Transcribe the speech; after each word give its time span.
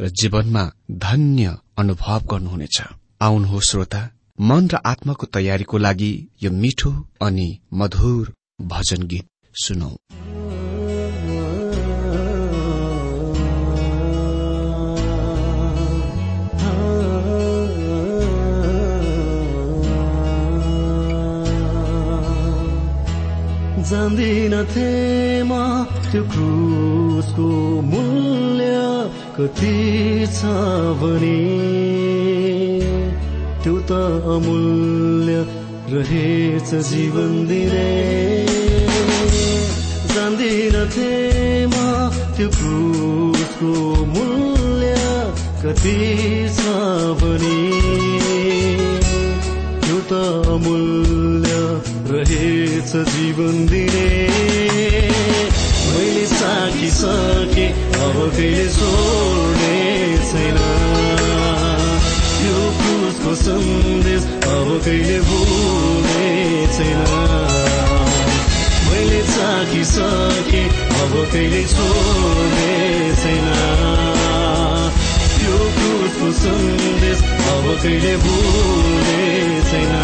र 0.00 0.08
जीवनमा 0.08 0.64
धन्य 0.90 1.56
अनुभव 1.78 2.20
गर्नुहुनेछ। 2.30 2.76
आउनुहोस् 3.20 3.70
श्रोता। 3.70 4.02
मन 4.40 4.68
र 4.72 4.78
आत्माको 4.86 5.26
तयारीको 5.26 5.78
लागि 5.78 6.12
यो 6.42 6.50
मिठो 6.50 6.90
अनि 7.22 7.48
मधुर 7.74 8.32
भजन 8.62 9.02
गीत 9.02 9.26
सुनौ। 9.54 9.90
जान्दिनथे 23.88 24.88
म 25.42 25.52
त्यो 26.10 26.22
क्रुसको 26.24 27.48
मूल्य 27.82 28.47
कति 29.38 30.26
छ 30.34 30.48
भने 31.00 31.36
त्यो 33.62 33.74
त 33.88 33.98
अमूल्य 34.34 35.36
रहेछ 35.92 36.70
जीवन 36.88 37.30
दिने। 37.46 37.86
जान्दिनथे 40.14 41.12
म 41.66 41.76
त्यो 42.34 42.48
क्रुसको 42.58 43.70
मूल्य 44.10 44.96
कति 45.62 45.96
छ 46.58 46.74
भने 47.22 47.60
त्यो 49.86 49.98
त 50.10 50.12
अमूल्य 50.58 51.54
रहेछ 52.10 52.92
जीवन 53.14 53.66
दिने। 53.70 54.87
साकिसके 56.38 57.66
अब 57.98 58.16
कहिले 58.36 58.66
छोड्ने 58.74 59.78
छैन। 60.28 60.58
यो 62.44 62.58
क्रुसको 62.78 63.34
सन्देश 63.42 64.22
अब 64.46 64.68
कहिले 64.84 65.18
भुल्ने 65.20 66.30
छैन। 66.76 67.00
मैले 68.86 69.20
साकिसके 69.32 70.62
अब 71.02 71.12
कहिले 71.32 71.62
छोड्ने 71.74 72.72
छैन। 73.22 73.48
यो 75.42 75.58
क्रुसको 75.76 76.32
सन्देश 76.40 77.18
अब 77.52 77.64
कहिले 77.82 78.16
भुल्ने 78.24 79.22
छैन। 79.70 79.94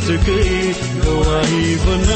ख्रिस्टकै 0.06 0.42
गवाही 1.02 1.62
बन्न 1.82 2.10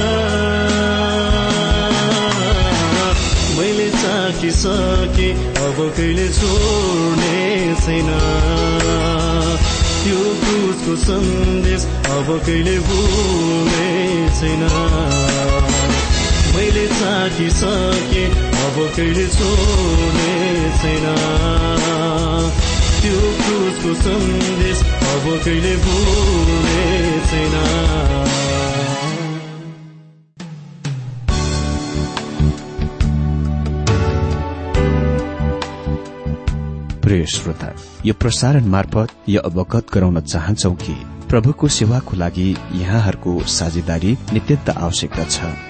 मैले 3.56 3.89
चाखिसके 3.95 5.28
अब 5.62 5.78
कहिले 5.97 6.27
छोड्ने 6.37 7.41
छैन। 7.83 8.11
त्यो 10.03 10.21
क्रुसको 10.43 10.95
सन्देश 11.06 11.87
अब 12.15 12.28
कहिले 12.47 12.77
भुल्ने 12.87 13.91
छैन। 14.39 14.62
मैले 16.55 16.87
चाखिसके 16.95 18.25
अब 18.67 18.77
कहिले 18.97 19.27
छोड्ने 19.34 20.33
छैन। 20.83 22.00
त्यो 23.01 23.21
क्रुसको 23.21 23.95
सन्देश 23.95 24.83
अब 24.83 25.43
कहिले 25.45 25.77
भुल्ने 25.77 27.21
छैन 27.27 27.57
यो 38.07 38.15
प्रसारण 38.15 38.65
मार्फत 38.65 39.09
यो 39.29 39.41
अवगत 39.41 39.87
गराउन 39.95 40.21
चाहन्छौ 40.21 40.71
कि 40.71 40.95
प्रभुको 41.29 41.69
सेवाको 41.69 42.17
लागि 42.17 42.57
यहाँहरूको 42.73 43.41
साझेदारी 43.47 44.19
नित्यन्त 44.33 44.71
आवश्यकता 44.71 45.25
छ। 45.25 45.70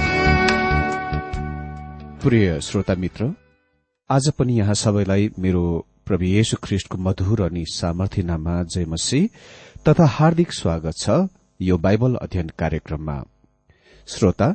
प्रिय 2.23 2.59
श्रोता 2.61 2.93
मित्र 2.95 3.25
आज 4.09 4.29
पनि 4.39 4.57
यहाँ 4.57 4.73
सबैलाई 4.73 5.29
मेरो 5.39 5.63
प्रभु 6.07 6.25
येशु 6.25 6.57
ख्रिष्टको 6.63 6.97
मधुर 6.97 7.41
अनि 7.41 7.63
सामर्थ्य 7.67 8.23
नाममा 8.23 8.61
जयमसी 8.73 9.21
तथा 9.87 10.05
हार्दिक 10.07 10.53
स्वागत 10.53 10.97
छ 10.97 11.15
यो 11.59 11.77
बाइबल 11.77 12.15
अध्ययन 12.15 12.49
कार्यक्रममा। 12.59 13.17
श्रोता 14.07 14.53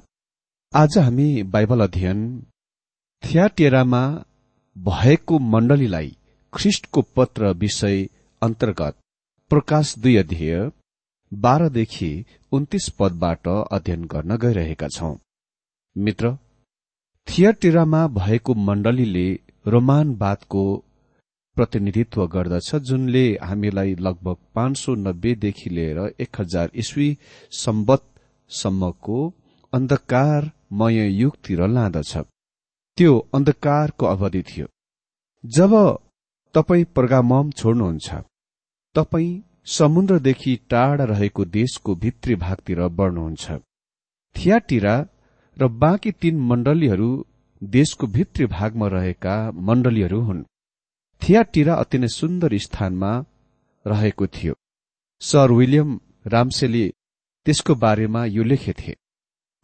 आज 0.73 0.99
हामी 0.99 1.43
बाइबल 1.57 1.85
अध्ययन 1.85 2.23
थियाटेरामा 3.23 4.05
भएको 4.77 5.39
मण्डलीलाई 5.49 6.17
ख्रिष्टको 6.53 7.03
पत्र 7.17 7.53
विषय 7.59 8.09
अन्तर्गत 8.43 9.01
प्रकाश 9.51 9.99
दुई 9.99 10.17
अध्यय 10.17 10.71
बाह्रदेखि 11.33 12.15
उन्तिस 12.53 12.89
पदबाट 12.99 13.49
अध्ययन 13.49 14.05
गर्न 14.13 14.37
गइरहेका 14.39 14.89
छौं। 14.89 15.15
मित्र 15.97 16.37
थियटिरामा 17.27 18.07
भएको 18.17 18.55
मण्डलीले 18.55 19.29
रोमानवादको 19.67 20.63
प्रतिनिधित्व 21.57 22.27
गर्दछ 22.27 22.75
जुनले 22.89 23.25
हामीलाई 23.43 23.95
लगभग 24.07 24.37
पाँच 24.55 24.77
सौ 24.77 24.95
नब्बेदेखि 24.95 25.71
लिएर 25.71 25.99
एक 26.21 26.41
हजार 26.41 26.71
इस्वी 26.75 27.09
सम्बतसम्मको 27.53 29.19
अन्धकारमय 29.73 30.99
युगतिर 31.21 31.67
लाँदछ। 31.67 32.17
त्यो 32.99 33.19
अन्धकारको 33.35 34.07
अवधि 34.07 34.43
थियो। 34.43 34.67
जब 35.45 35.73
तपाई 36.55 36.85
पर्गामम 36.97 37.51
छोड्नुहुन्छ 37.51 38.09
तपाई 38.95 39.29
समुद्रदेखि 39.79 40.57
टाढा 40.71 41.05
रहेको 41.05 41.45
देशको 41.59 41.95
भित्री 41.95 42.35
भागतिर 42.45 42.81
बढ्नुहुन्छ। 42.99 43.51
थियाटिरा 44.37 44.95
र 45.57 45.69
बाँकी 45.83 46.11
तीन 46.13 46.41
मण्डलीहरू 46.49 47.09
देशको 47.63 48.07
भित्री 48.07 48.47
भागमा 48.47 48.87
रहेका 48.89 49.35
मण्डलीहरू 49.69 50.21
हुन्। 50.21 50.43
थियाटिरा 51.23 51.75
अति 51.75 51.99
नै 51.99 52.09
सुन्दर 52.11 52.57
स्थानमा 52.59 53.13
रहेको 53.87 54.27
थियो। 54.27 54.55
सर 55.23 55.53
विलियम 55.53 55.99
रामसेले 56.27 56.87
त्यसको 57.47 57.75
बारेमा 57.75 58.25
यो 58.27 58.43
लेखेथे 58.43 58.95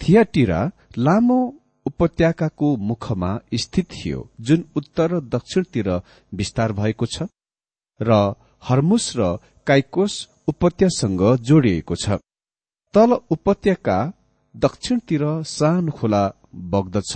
थियाटिरा 0.01 0.61
लामो 0.99 1.39
उपत्यकाको 1.87 2.69
मुखमा 2.89 3.31
स्थित 3.55 3.87
थियो 3.93 4.21
जुन 4.41 4.65
उत्तर 4.77 5.11
र 5.11 5.21
दक्षिणतिर 5.29 5.89
विस्तार 6.33 6.73
भएको 6.73 7.07
छ 7.07 7.29
र 8.01 8.11
हर्मुस 8.63 9.13
र 9.17 9.37
काइकोस 9.67 10.15
उपत्यसँग 10.49 11.23
जोडिएको 11.43 11.95
छ। 11.95 12.19
तल 12.95 13.13
उपत्यका 13.31 13.99
दक्षिणतिर 14.55 15.23
सानो 15.47 15.93
खोला 15.93 16.23
बग्दछ 16.73 17.13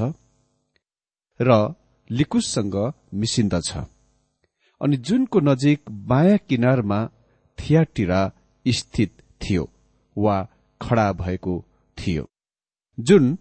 र 1.40 1.74
लिकुससँग 2.10 2.76
मिसिन्दछ। 3.14 3.70
अनि 4.80 4.96
जुनको 4.96 5.40
नजिक 5.40 5.90
बायाँ 5.90 6.38
किनारमा 6.48 6.98
थियाटिरा 7.58 8.20
स्थित 8.66 9.12
थियो 9.42 9.64
वा 10.16 10.36
खडा 10.80 11.12
भएको 11.12 11.54
थियो। 11.98 12.24
जुन 12.98 13.38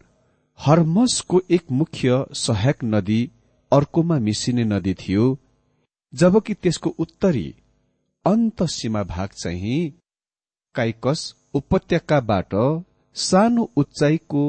हर्मसको 0.60 1.42
एक 1.50 1.72
मुख्य 1.72 2.26
सहायक 2.34 2.84
नदी 2.84 3.22
अर्कोमा 3.72 4.20
मिसिने 4.20 4.64
नदी 4.64 4.94
थियो 4.94 5.26
जबकि 6.14 6.54
त्यसको 6.54 6.90
उत्तरी 6.90 7.48
अन्त 8.26 8.64
सीमा 8.64 9.04
भाग 9.04 9.30
चाहिँ 9.30 9.80
काइकस 10.76 11.36
उपत्यकाबाट 11.54 12.54
सानो 13.16 13.64
उचाइको 13.78 14.44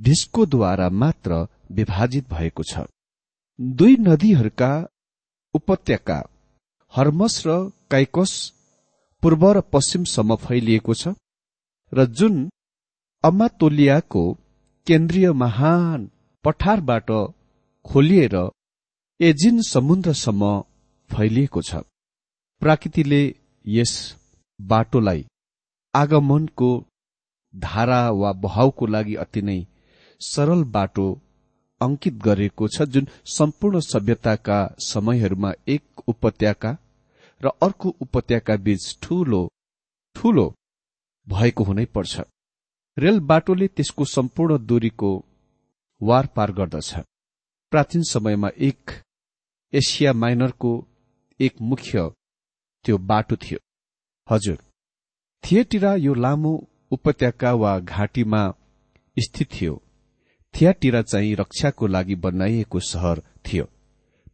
ढिस्कोद्वारा 0.00 0.88
मात्र 0.94 1.46
विभाजित 1.72 2.28
भएको 2.30 2.62
छ। 2.62 2.86
दुई 3.58 3.96
नदीहरूका 4.00 4.72
उपत्यका 5.54 6.18
हर्मस 6.92 7.42
र 7.46 7.58
काइकोस 7.90 8.32
पूर्व 9.22 9.44
र 9.52 9.60
पश्चिमसम्म 9.72 10.36
फैलिएको 10.44 10.94
छ 10.94 11.14
र 11.92 12.04
जुन 12.18 12.34
अमातोलियाको 13.24 14.24
केन्द्रीय 14.86 15.32
महान 15.34 16.08
पठारबाट 16.44 17.10
खोलिएर 17.86 18.36
एजिन 19.20 19.60
समुद्रसम्म 19.64 20.42
फैलिएको 21.10 21.62
छ। 21.62 21.82
प्राकृतिले 22.62 23.22
यस 23.64 23.94
बाटोलाई 24.60 25.24
आगमनको 25.94 26.70
धारा 27.58 28.00
वा 28.10 28.32
बहावको 28.42 28.86
लागि 28.86 29.14
अति 29.14 29.42
नै 29.42 29.58
सरल 30.20 30.64
बाटो 30.74 31.08
अंकित 31.80 32.14
गरेको 32.22 32.68
छ 32.68 32.82
जुन 32.88 33.06
सम्पूर्ण 33.28 33.80
सभ्यताका 33.82 34.58
समयहरूमा 34.84 35.52
एक 35.68 36.08
उपत्यका 36.08 36.76
र 37.40 37.50
अर्को 37.62 37.88
उपत्यका 38.00 38.56
बीच 38.56 38.98
ठूलो 39.02 39.42
ठूलो 40.16 40.46
भएको 41.26 41.64
हुनै 41.64 41.84
पर्छ। 41.94 42.20
रेल 42.96 43.18
बाटोले 43.20 43.66
त्यसको 43.68 44.04
सम्पूर्ण 44.06 44.58
दूरीको 44.66 45.10
वार 46.00 46.26
पार 46.26 46.52
गर्दछ। 46.52 46.94
प्राचीन 47.72 48.02
समयमा 48.02 48.48
एक 48.60 48.90
एसिया 49.72 50.12
माइनरको 50.12 50.72
एक 51.40 51.60
मुख्य 51.60 52.08
त्यो 52.84 52.98
बाटो 53.10 53.36
थियो। 53.36 53.58
हजुर 54.28 54.58
थिएटिरा 55.44 55.94
यो 55.96 56.14
लामो 56.14 56.52
उपत्यका 56.92 57.52
वा 57.52 57.78
घाटीमा 57.80 58.42
स्थित 59.16 59.48
थियो। 59.52 59.74
थियाटिरा 60.54 61.02
चाहिँ 61.02 61.34
रक्षाको 61.34 61.86
लागि 61.86 62.14
बनाइएको 62.24 62.80
सहर 62.80 63.22
थियो। 63.46 63.64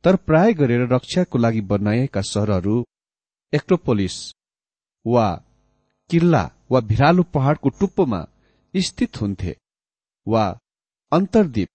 तर 0.05 0.17
प्राय 0.27 0.53
गरेर 0.53 0.87
रक्षाको 0.93 1.39
लागि 1.39 1.61
बनाइएका 1.73 2.21
सहरहरू 2.23 2.85
एक्टोपोलिस 3.53 4.17
वा 5.07 5.29
किल्ला 6.11 6.43
वा 6.71 6.81
भिरालो 6.81 7.23
पहाड़को 7.35 7.69
टुप्पोमा 7.81 8.21
स्थित 8.75 9.21
हुन्थे 9.21 9.55
वा 10.27 10.45
अन्तर्दीप 11.13 11.69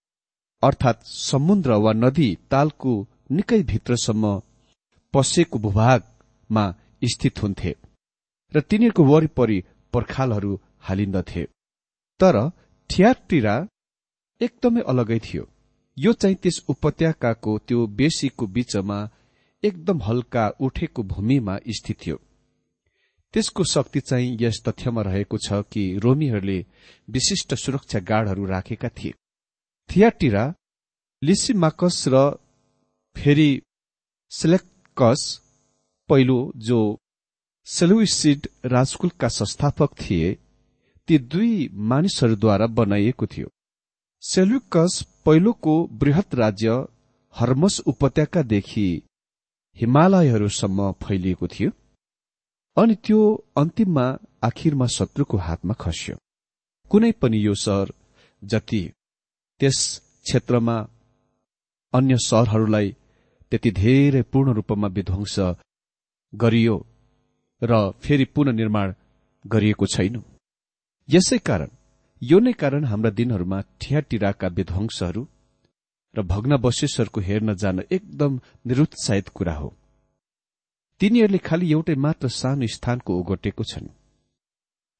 अर्थात 0.63 1.03
समुद्र 1.05 1.73
वा 1.75 1.93
नदी 1.93 2.29
तालको 2.51 2.93
निकै 3.31 3.61
भित्रसम्म 3.63 4.41
पसेको 5.13 5.59
भूभागमा 5.59 6.63
स्थित 7.03 7.41
हुन्थे। 7.43 7.75
र 8.51 8.61
तिनीहरूको 8.61 9.03
वरिपरि 9.03 9.63
पर्खालहरू 9.93 10.59
हालिन्दथे। 10.87 11.43
तर 12.19 12.35
ठियाटिरा 12.89 13.55
एकदमै 14.41 14.81
अलगै 14.81 15.19
थियो। 15.19 15.43
यो 15.97 16.13
चाहिँ 16.13 16.35
त्यस 16.35 16.57
उपत्यकाको 16.69 17.57
त्यो 17.67 17.85
बेसीको 17.97 18.45
बीचमा 18.47 18.99
एकदम 19.63 20.01
हल्का 20.03 20.47
उठेको 20.59 21.03
भूमिमा 21.03 21.57
स्थित 21.69 21.97
थियो। 22.05 22.17
त्यसको 23.33 23.63
शक्ति 23.63 23.99
चाहिँ 23.99 24.37
यस 24.41 24.61
तथ्यमा 24.65 25.01
रहेको 25.01 25.37
छ 25.37 25.61
कि 25.71 25.83
रोमीहरूले 26.03 26.59
विशिष्ट 27.09 27.53
सुरक्षा 27.53 27.99
गार्डहरू 27.99 28.45
राखेका 28.45 28.89
थिए। 28.89 29.13
थियाटिरा 29.89 30.43
लिसिमाकस 31.21 32.03
र 32.07 32.15
फेरि 33.15 33.51
सेलेक्कस 34.31 35.21
पहिलो 36.09 36.39
जो 36.57 36.79
सेलुइसिड 37.67 38.47
राजकुलका 38.65 39.27
संस्थापक 39.27 39.89
थिए 40.01 40.37
ती 41.07 41.17
दुई 41.31 41.69
मानिसहरूद्वारा 41.89 42.67
बनाइएको 42.77 43.25
थियो। 43.25 43.47
सेल्युकस 44.23 44.93
पहिलोको 45.25 45.73
वृहत 46.01 46.35
राज्य 46.35 46.69
हर्मस 47.35 47.79
उपत्यकादेखि 47.87 48.87
हिमालयहरूसम्म 49.77 50.91
फैलिएको 51.03 51.47
थियो 51.47 51.71
अनि 52.77 52.95
त्यो 53.05 53.19
अन्तिममा 53.57 54.05
आखिरमा 54.43 54.87
शत्रुको 54.87 55.37
हातमा 55.37 55.73
खस्यो। 55.81 56.15
कुनै 56.91 57.11
पनि 57.21 57.37
यो 57.45 57.53
सहर 57.55 57.93
जति 58.41 58.81
त्यस 59.61 59.79
क्षेत्रमा 60.25 60.77
अन्य 61.93 62.17
सहरहरूलाई 62.21 62.95
त्यति 63.51 63.71
धेरै 63.71 64.21
पूर्ण 64.31 64.53
रूपमा 64.53 64.87
विध्वंस 64.87 65.35
गरियो 66.33 66.75
र 67.61 67.71
फेरि 68.01 68.25
पुननिर्माण 68.35 68.93
गरिएको 69.45 69.85
छैन। 69.87 70.23
यसै 71.09 71.37
कारण 71.37 71.69
यो 72.21 72.39
नै 72.39 72.51
कारण 72.51 72.83
हाम्रा 72.83 73.09
दिनहरूमा 73.09 73.59
ठियाटिराका 73.81 74.47
विध्वंसहरू 74.47 75.21
र 76.15 76.21
भग्नावशेषहरूको 76.21 77.21
हेर्न 77.21 77.53
जान 77.53 77.79
एकदम 77.91 78.39
निरुत्साहित 78.65 79.29
कुरा 79.29 79.55
हो। 79.55 79.69
तिनीहरूले 81.01 81.37
खालि 81.37 81.71
एउटै 81.71 81.95
मात्र 81.95 82.27
सानो 82.27 82.67
स्थानको 82.67 83.19
ओगटेको 83.19 83.63
छन्। 83.63 83.87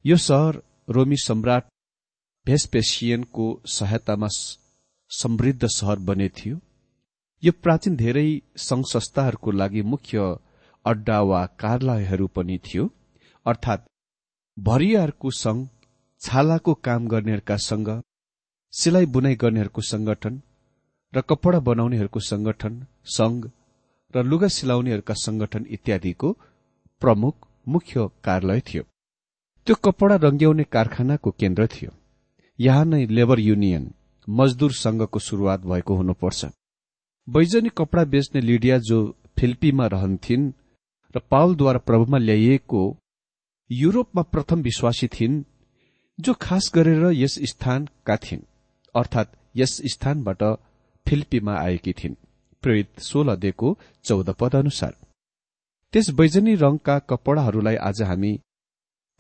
यो 0.06 0.18
सहर 0.18 0.62
रोमी 0.90 1.18
सम्राट 1.18 1.64
भेस्पेसियनको 2.46 3.46
सहायतामा 3.68 4.28
समृद्ध 5.12 5.68
सहर 5.68 6.00
बने 6.00 6.30
थियो। 6.30 6.60
यो 7.44 7.52
प्राचीन 7.64 7.96
धेरै 7.96 8.42
संघ 8.58 8.84
संस्थाहरूको 8.86 9.52
लागि 9.52 9.82
मुख्य 9.82 10.36
अड्डा 10.86 11.22
वा 11.22 11.46
कार्यालयहरू 11.46 12.28
पनि 12.28 12.58
थियो। 12.58 12.84
अर्थात 13.46 13.88
भरियाहरूको 14.58 15.30
संघ 15.32 15.68
छालाको 16.22 16.74
काम 16.84 17.08
गर्नेहरूका 17.08 17.56
संघ 17.62 17.90
सिलाइ 18.74 19.06
बुनाइ 19.06 19.36
गर्नेहरूको 19.36 19.82
संगठन 19.82 20.42
र 21.14 21.22
कपड़ा 21.22 21.60
बनाउनेहरूको 21.60 22.20
संगठन 22.20 22.74
संघ 23.08 23.42
र 24.14 24.24
लुगा 24.24 24.48
सिलाउनेहरूका 24.48 25.14
संगठन 25.14 25.66
इत्यादिको 25.70 26.32
प्रमुख 27.02 27.48
मुख्य 27.68 28.08
कार्यालय 28.24 28.62
थियो। 28.68 28.84
त्यो 29.68 29.76
कपड़ा 29.76 30.16
रंग्याउने 30.16 30.64
कारखानाको 30.64 31.32
केन्द्र 31.32 31.68
थियो। 31.68 31.92
यहाँ 32.60 32.86
नै 32.86 33.06
लेबर 33.08 33.40
युनियन 33.40 33.92
मजदूर 34.28 34.72
संघको 34.74 35.20
शुरूआत 35.20 35.62
भएको 35.62 35.96
हुनुपर्छ। 35.96 36.46
वैजनी 37.28 37.70
कपड़ा 37.78 38.04
बेच्ने 38.04 38.42
लिडिया 38.42 38.78
जो 38.80 38.98
फिलिपीमा 39.38 39.88
रहन्थिन् 39.88 40.52
र 41.16 41.20
पावलद्वारा 41.32 41.80
प्रभुमा 41.80 42.18
ल्याइएको 42.18 42.82
युरोपमा 43.70 44.22
प्रथम 44.34 44.62
विश्वासी 44.62 45.08
थिइन् 45.08 45.44
जो 46.20 46.34
खास 46.34 46.72
गरेर 46.76 47.04
यस 47.14 47.38
स्थानका 47.44 48.16
थिइन् 48.18 48.42
अर्थात 48.96 49.32
यस 49.56 49.82
स्थानबाट 49.86 50.44
फिलिपीमा 51.06 51.54
आएकी 51.58 51.94
थिइन् 51.94 52.16
प्रेरित 52.64 53.00
सोह्र 53.00 53.36
दिएको 53.36 53.78
चौध 54.06 54.30
पद 54.30 54.56
अनुसार। 54.56 54.96
त्यस 55.94 56.10
बैजनी 56.10 56.56
रंगका 56.56 56.98
कपड़ाहरूलाई 57.00 57.76
आज 57.76 58.02
हामी 58.02 58.34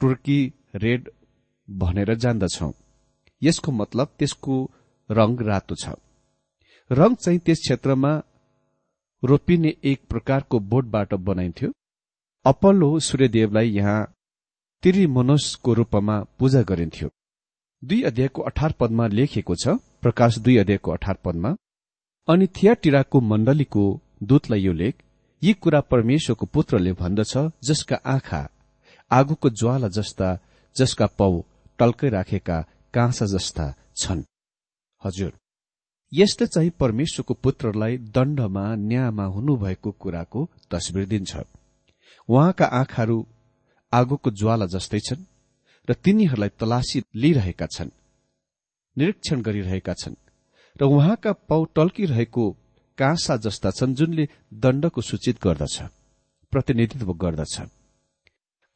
टुर्की 0.01 0.39
रेड 0.75 1.09
भनेर 1.67 2.13
जान्दछौ। 2.15 2.71
यसको 3.41 3.71
मतलब 3.71 4.07
त्यसको 4.19 4.55
रंग 5.09 5.41
रातो 5.41 5.75
छ। 5.75 5.95
रंग 6.91 7.15
चाहिँ 7.15 7.39
त्यस 7.39 7.59
क्षेत्रमा 7.59 8.11
रोपिने 9.23 9.75
एक 9.83 10.01
प्रकारको 10.09 10.59
बोटबाट 10.71 11.13
बनाइन्थ्यो। 11.13 11.71
अपल्लो 12.45 12.99
सूर्यदेवलाई 12.99 13.69
यहाँ 13.69 13.99
तिरिमोनसको 14.83 15.73
रूपमा 15.73 16.15
पूजा 16.39 16.61
गरिन्थ्यो। 16.61 17.09
दुई 17.83 18.01
अध्यायको 18.03 18.41
अठार 18.41 18.71
पदमा 18.79 19.05
लेखिएको 19.07 19.55
छ 19.55 19.73
प्रकाश 20.01 20.37
दुई 20.39 20.57
अध्यायको 20.57 20.91
अठार 20.91 21.17
पदमा 21.25 21.49
अनि 22.27 22.47
थियाटिराको 22.55 23.19
मण्डलीको 23.21 23.83
दूतलाई 24.23 24.61
यो 24.61 24.73
लेख 24.73 24.95
यी 25.41 25.53
कुरा 25.53 25.79
परमेश्वरको 25.91 26.45
पुत्रले 26.53 26.91
भन्दछ 26.93 27.33
जसका 27.63 27.95
आँखा 28.05 28.41
आगोको 29.11 29.49
ज्वाला 29.51 29.87
जस्ता 29.97 30.29
जसका 30.75 31.05
पौ 31.17 31.29
टल्कै 31.79 32.09
राखेका 32.09 32.57
काँसा 32.93 33.25
जस्ता 33.25 33.65
छन्। 33.95 34.23
हजुर 35.01 35.31
यसले 36.11 36.47
चाहिँ 36.47 36.69
परमेश्वरको 36.79 37.33
पुत्रलाई 37.43 37.97
दण्डमा 38.15 38.65
न्यायमा 38.75 39.25
हुनुभएको 39.25 39.91
कुराको 40.01 40.49
तस्विर 40.71 41.05
दिन्छ। 41.07 41.35
उहाँका 42.29 42.65
आँखाहरू 42.79 43.17
आगोको 43.93 44.29
ज्वाला 44.31 44.65
जस्तै 44.65 44.99
छन् 44.99 45.23
र 45.87 45.93
तिनीहरूलाई 45.93 46.49
तलासी 46.59 46.99
लिइरहेका 47.15 47.67
छन् 47.67 47.91
निरीक्षण 48.97 49.41
गरिरहेका 49.41 49.93
छन् 49.93 50.15
र 50.79 50.83
उहाँका 50.85 51.31
पाउ 51.49 51.65
टल्किरहेको 51.75 52.45
काँसा 52.97 53.37
जस्ता 53.37 53.69
छन् 53.71 53.95
जुनले 53.95 54.27
दण्डको 54.53 55.01
सूचित 55.01 55.37
गर्दछ 55.43 55.77
प्रतिनिधित्व 56.51 57.13
गर्दछ। 57.13 57.55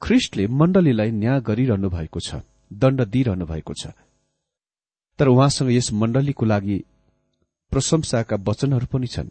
ख्रिस्टले 0.01 0.47
मण्डलीलाई 0.47 1.11
न्याय 1.11 1.39
गरिरहनु 1.41 1.89
भएको 1.89 2.19
छ 2.19 2.41
दण्ड 2.73 3.01
दिइरहनु 3.05 3.45
भएको 3.45 3.73
छ। 3.73 3.93
तर 5.19 5.27
उहाँसँग 5.27 5.71
यस 5.71 5.91
मण्डलीको 5.93 6.45
लागि 6.45 6.77
प्रशंसाका 7.71 8.35
वचनहरू 8.47 8.87
पनि 8.91 9.07
छन्। 9.07 9.29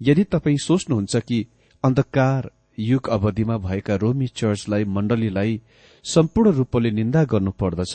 यदि 0.00 0.24
तपाईँ 0.24 0.58
सोच्नुहुन्छ 0.58 1.16
कि 1.16 1.38
अन्धकार 1.84 2.50
युग 2.78 3.08
अवधिमा 3.08 3.56
भएका 3.58 3.94
रोमी 3.96 4.26
चर्चलाई 4.36 4.84
मण्डलीलाई 4.86 5.60
सम्पूर्ण 6.04 6.50
रूपले 6.52 6.90
निन्दा 6.90 7.24
गर्नुपर्दछ। 7.24 7.94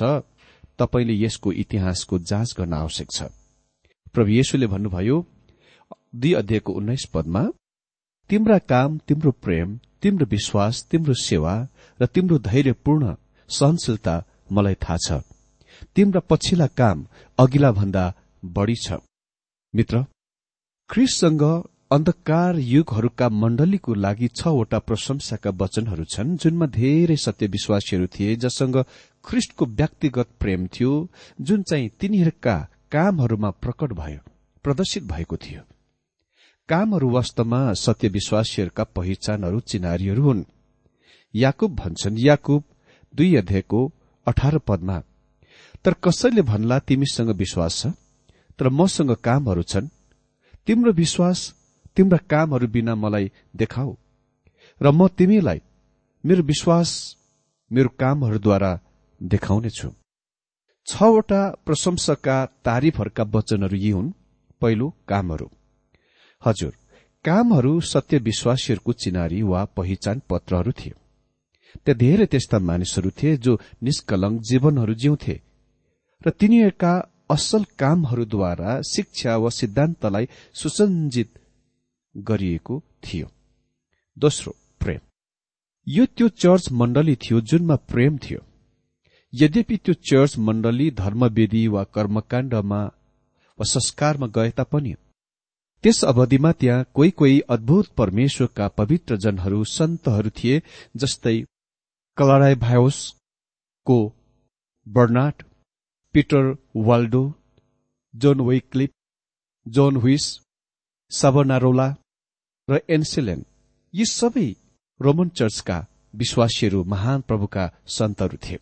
तपाईँले 0.80 1.16
यसको 1.24 1.52
इतिहासको 1.54 2.20
जाँच 2.22 2.54
गर्न 2.58 2.74
आवश्यक 2.74 3.08
छ। 3.16 3.24
प्रभु 4.14 4.30
येशुले 4.32 4.68
भन्नुभयो 4.68 5.18
दुई 6.16 6.34
अध्यायको 6.34 6.74
उन्नाइस 6.74 7.06
पदमा 7.14 7.44
तिम्रा 8.30 8.58
काम 8.72 8.98
तिम्रो 9.08 9.32
प्रेम 9.44 9.78
तिम्रो 10.02 10.26
विश्वास 10.26 10.84
तिम्रो 10.92 11.14
सेवा 11.22 11.54
र 12.00 12.06
तिम्रो 12.06 12.38
धैर्यपूर्ण 12.40 13.16
सहनशीलता 13.50 14.16
मलाई 14.52 14.76
थाहा 14.84 14.98
छ। 14.98 15.22
तिम्रा 15.96 16.22
पछिल्ला 16.30 16.68
काम 16.80 17.06
अघिल्ला 17.40 17.72
भन्दा 17.72 18.04
बढ़ी 18.44 18.76
छ। 18.76 19.00
मित्र 19.74 20.06
ख्रिससँग 20.90 21.44
अन्धकार 21.92 22.56
युगहरूका 22.56 23.28
मण्डलीको 23.30 23.94
लागि 23.94 24.28
छवटा 24.28 24.80
प्रशंसाका 24.80 25.50
वचनहरू 25.50 26.04
छन् 26.04 26.38
जुनमा 26.38 26.66
धेरै 26.66 27.16
सत्य 27.16 27.48
विश्वासीहरू 27.48 28.08
थिए 28.08 28.36
जससँग 28.36 28.78
ख्रिस्टको 29.26 29.66
व्यक्तिगत 29.66 30.30
प्रेम 30.40 30.68
थियो 30.68 30.92
जुन 31.42 31.64
चाहिँ 31.64 31.90
तिनीहरूका 32.00 32.56
कामहरूमा 32.92 33.50
प्रकट 33.50 33.94
भयो 33.94 34.20
प्रदर्शित 34.64 35.04
भएको 35.04 35.38
थियो। 35.38 35.62
कामहरू 36.70 37.10
वास्तवमा 37.10 37.62
सत्य 37.74 38.08
विश्वासीहरूका 38.08 38.84
पहिचानहरू 38.84 39.60
चिनारीहरू 39.60 40.24
हुन्। 40.24 40.44
याकुब 41.36 41.76
भन्छन् 41.76 42.20
याकुब 42.20 42.64
दुई 43.16 43.36
अध्यायको 43.36 43.92
अठार 44.28 44.58
पदमा 44.58 45.00
तर 45.86 45.94
कसैले 46.04 46.42
भन्ला 46.42 46.80
तिमीसँग 46.80 47.30
विश्वास 47.36 47.82
छ? 47.82 47.88
तर 48.60 48.70
मसँग 48.70 49.12
कामहरू 49.12 49.64
छन्। 49.64 49.96
तिम्रो 50.68 50.92
विश्वास 50.92 51.61
तिम्रा 51.96 52.18
कामहरू 52.18 52.68
बिना 52.68 52.96
मलाई 52.96 53.32
देखाऊ। 53.56 53.96
र 54.82 54.92
म 54.92 55.08
तिमीलाई 55.08 55.62
मेरो 56.26 56.44
विश्वास 56.44 57.18
मेरो 57.72 57.90
कामहरूद्वारा 57.90 58.80
देखाउनेछु। 59.24 59.90
छवटा 60.88 61.42
प्रशंसका 61.66 62.46
तारिफहरूका 62.66 63.24
वचनहरू 63.24 63.78
यी 63.78 63.90
हुन्। 63.90 64.14
पहिलो 64.62 64.88
कामहरू। 65.08 65.50
हजुर 66.46 66.74
कामहरू 67.26 67.80
सत्य 67.82 68.18
विश्वासीहरूको 68.18 68.94
चिनारी 68.94 69.42
वा 69.42 69.66
पहिचान 69.66 70.22
पत्रहरू 70.30 70.72
थिए। 70.72 70.94
त्यहाँ 71.86 71.98
धेरै 71.98 72.26
त्यस्ता 72.26 72.60
मानिसहरू 72.60 73.10
थिए 73.10 73.38
जो 73.38 73.60
निष्कलङ्क 73.84 74.42
जीवनहरू 74.42 74.94
जिउँथे। 74.94 75.36
र 76.28 76.30
तिनीहरूका 76.30 76.94
असल 77.30 77.64
कामहरूद्वारा 77.80 78.82
शिक्षा 78.82 79.38
वा 79.38 79.50
सिद्धान्तलाई 79.50 80.26
सुसञ्जित 80.54 81.30
गरिएको 82.16 82.84
थियो। 83.04 83.28
दोस्रो 84.18 84.56
प्रेम। 84.80 85.00
यो 85.88 86.06
त्यो 86.06 86.28
चर्च 86.30 86.72
मण्डली 86.72 87.16
थियो 87.16 87.42
जुनमा 87.42 87.76
प्रेम 87.76 88.18
थियो। 88.18 88.40
यद्यपि 89.34 89.78
त्यो 89.78 89.94
चर्च 90.10 90.38
मण्डली 90.38 90.90
धर्मवेदी 90.92 91.68
वा 91.68 91.84
कर्मकाण्डमा 91.84 92.84
वा 93.60 93.66
संस्कारमा 93.66 94.28
गए 94.28 94.50
तापनि 94.50 94.94
त्यस 95.84 96.04
अवधिमा 96.06 96.52
त्यहाँ 96.52 96.86
कोही 96.94 97.12
कोही 97.12 97.40
अद्भुत 97.50 97.88
परमेश्वरका 97.98 98.68
पवित्र 98.68 99.16
जनहरू 99.18 99.64
सन्तहरू 99.64 100.30
थिए 100.30 100.62
जस्तै 100.96 101.38
कलराय 102.18 102.56
भायोसको 102.56 103.98
Bernard 104.88 105.44
Peter 106.16 106.54
Waldo 106.78 107.24
John 108.14 108.42
Wycliffe 108.42 108.92
John 109.68 109.96
Huss 109.96 110.26
Savonarola 111.12 111.88
र 112.70 112.80
एन्सेलेन 112.90 113.46
यी 113.94 114.06
सबै 114.06 114.56
रोमन 115.02 115.30
चर्चका 115.30 115.86
विश्वासीहरू 116.16 116.84
महान 116.84 117.22
प्रभुका 117.22 117.64
सन्तहरू 117.88 118.38
थिए। 118.38 118.60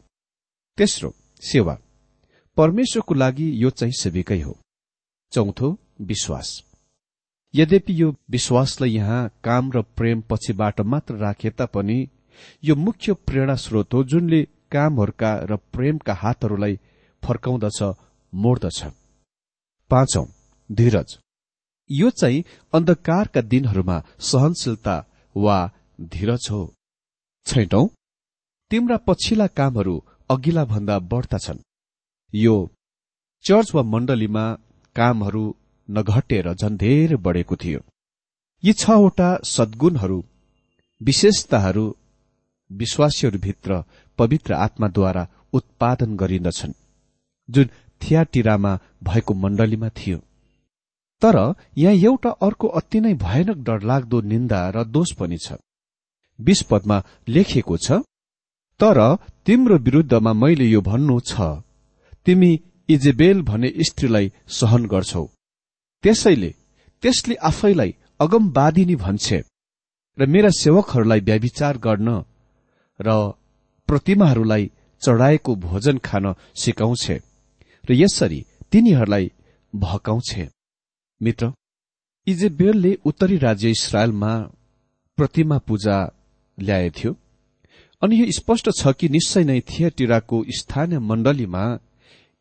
तेस्रो 0.78 1.14
सेवा। 1.42 1.78
परमेश्वरको 2.58 3.14
लागि 3.14 3.64
यो 3.64 3.70
चाहिँ 3.70 3.94
सेविकै 3.94 4.42
हो। 4.42 4.58
चौथो 5.32 5.78
विश्वास। 6.02 6.64
यद्यपि 7.54 8.02
यो 8.02 8.16
विश्वासलाई 8.30 8.90
यहाँ 8.90 9.22
काम 9.44 9.72
र 9.72 9.82
प्रेम 9.82 10.22
पछिबाट 10.22 10.82
मात्र 10.82 11.16
राखे 11.16 11.50
तापनि 11.50 12.08
यो 12.64 12.76
मुख्य 12.76 13.14
प्रेरणा 13.14 13.56
स्रोत 13.56 13.94
हो 13.94 14.04
जुनले 14.04 14.42
कामहरूका 14.72 15.32
र 15.50 15.56
प्रेमका 15.74 16.14
हातहरूलाई 16.14 16.80
फर्काउँदछ 17.24 17.80
मोड्दछ। 18.34 18.84
पाँचौं 19.90 20.26
धीरज। 20.72 21.20
यो 21.90 22.10
चाहिँ 22.10 22.44
अन्धकारका 22.74 23.42
दिनहरूमा 23.42 23.98
सहनशीलता 24.30 24.96
वा 25.36 25.58
धीरज 26.14 26.48
हो। 26.52 26.62
छैटौं 27.46 27.88
तिम्रा 28.72 28.98
पछिल्ला 29.08 29.48
कामहरू 29.58 29.96
अघिल्ला 30.30 30.64
भन्दा 30.66 31.00
बढ्ता 31.12 31.38
छन्। 31.38 31.60
यो 32.34 32.56
चर्च 33.46 33.74
वा 33.76 33.84
मण्डलीमा 33.84 34.46
कामहरू 34.96 35.44
नघटेर 35.90 36.54
झन् 36.54 36.78
धेरै 36.78 37.16
बढेको 37.26 37.56
थियो। 37.56 37.80
यी 38.64 38.74
छवटा 38.74 39.30
सद्गुणहरू 39.46 40.20
विशेषताहरू 41.02 41.86
विश्वासीहरूभित्र 42.72 43.84
पवित्र 44.20 44.54
आत्माद्वारा 44.66 45.28
उत्पादन 45.54 46.16
गरिन्दछन् 46.16 46.80
जुन 47.50 47.70
थियाटिरामा 48.02 48.74
भएको 49.04 49.34
मण्डलीमा 49.34 49.90
थियो। 49.90 50.20
तर 51.22 51.38
यहाँ 51.78 51.96
एउटा 51.96 52.30
अर्को 52.42 52.68
अति 52.80 53.00
नै 53.00 53.14
भयानक 53.24 53.58
डरलाग्दो 53.68 54.20
निन्दा 54.32 54.60
र 54.76 54.84
दोष 54.86 55.12
पनि 55.20 55.38
छ। 55.38 55.60
बीस 56.40 56.62
पदमा 56.70 56.98
लेखिएको 57.28 57.78
छ 57.78 58.00
तर 58.80 59.00
तिम्रो 59.46 59.78
विरूद्धमा 59.86 60.34
मैले 60.34 60.66
यो 60.66 60.82
भन्नु 60.82 61.20
छ 61.22 61.50
तिमी 62.26 62.52
इजेबेल 62.90 63.42
भने 63.42 63.70
स्त्रीलाई 63.88 64.32
सहन 64.60 64.86
गर्छौ। 64.86 65.26
त्यसैले 66.04 66.52
त्यसले 67.04 67.36
आफैलाई 67.50 67.92
अगमवादिनी 68.20 68.96
भन्छे 68.96 69.40
र 70.18 70.26
मेरा 70.26 70.50
सेवकहरूलाई 70.56 71.20
व्याविचार 71.28 71.78
गर्न 71.78 72.10
र 73.00 73.10
प्रतिमाहरूलाई 73.90 74.72
चढाएको 75.02 75.56
भोजन 75.66 75.98
खान 76.08 76.34
सिकाउँछे 76.56 77.18
र 77.84 77.90
यसरी 77.94 78.40
तिनीहरूलाई 78.72 79.32
भकाउँछे। 79.74 80.48
मित्र 81.22 81.52
इजेबेलले 82.28 82.98
उत्तरी 83.06 83.38
राज्य 83.38 83.70
इसरायलमा 83.70 84.34
प्रतिमा 85.18 85.58
पूजा 85.58 85.98
ल्याएथ्यो 86.58 87.16
अनि 88.02 88.20
यो 88.22 88.32
स्पष्ट 88.32 88.70
छ 88.78 88.94
कि 89.00 89.10
निश्चय 89.10 89.44
नै 89.44 89.60
थिएटिराको 89.62 90.44
स्थानीय 90.50 91.00
मण्डलीमा 91.00 91.64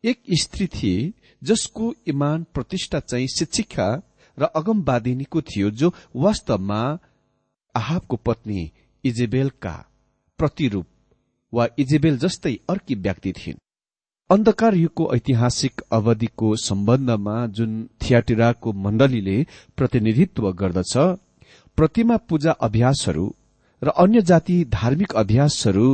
एक 0.03 0.21
स्त्री 0.41 0.67
थिए 0.67 1.11
जसको 1.43 1.93
इमान 2.07 2.45
प्रतिष्ठा 2.53 2.99
चाहिँ 2.99 3.27
शिक्षिका 3.27 3.89
र 4.37 4.43
अगमवादिनीको 4.55 5.41
थियो 5.41 5.69
जो 5.71 5.93
वास्तवमा 6.15 6.81
आहाबको 7.75 8.15
पत्नी 8.15 8.71
इजेबेलका 9.03 9.75
प्रतिरूप 10.39 10.87
वा 11.53 11.67
इजेबेल 11.79 12.17
जस्तै 12.17 12.53
अर्की 12.69 12.95
व्यक्ति 12.95 13.31
थिइन्। 13.31 13.59
अन्धकार 14.29 14.75
युगको 14.75 15.05
ऐतिहासिक 15.15 15.81
अवधिको 15.91 16.55
सम्बन्धमा 16.63 17.35
जुन 17.57 17.71
थियाटिराको 18.01 18.71
मण्डलीले 18.81 19.37
प्रतिनिधित्व 19.77 20.51
गर्दछ 20.59 20.93
प्रतिमा 21.77 22.17
पूजा 22.29 22.51
अभ्यासहरू 22.67 23.25
र 23.81 23.89
अन्य 24.03 24.21
जाति 24.21 24.57
धार्मिक 24.71 25.15
अभ्यासहरू 25.21 25.87